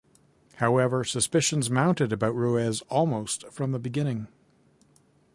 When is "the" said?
3.71-3.77